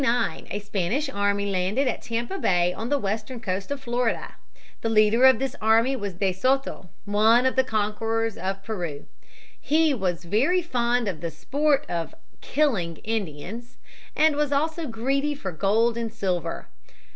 In 0.03 0.07
1539 0.07 0.59
a 0.59 0.65
Spanish 0.65 1.09
army 1.09 1.45
landed 1.51 1.87
at 1.87 2.01
Tampa 2.01 2.39
Bay, 2.39 2.73
on 2.73 2.89
the 2.89 2.97
western 2.97 3.39
coast 3.39 3.69
of 3.69 3.81
Florida. 3.81 4.33
The 4.81 4.89
leader 4.89 5.25
of 5.25 5.37
this 5.37 5.55
army 5.61 5.95
was 5.95 6.15
De 6.15 6.33
Soto, 6.33 6.89
one 7.05 7.45
of 7.45 7.55
the 7.55 7.63
conquerors 7.63 8.35
of 8.35 8.63
Peru. 8.63 9.05
He 9.61 9.93
"was 9.93 10.25
very 10.25 10.63
fond 10.63 11.07
of 11.07 11.21
the 11.21 11.29
sport 11.29 11.85
of 11.87 12.15
killing 12.41 12.97
Indians" 13.03 13.77
and 14.15 14.35
was 14.35 14.51
also 14.51 14.87
greedy 14.87 15.35
for 15.35 15.51
gold 15.51 15.99
and 15.99 16.11
silver. 16.11 16.65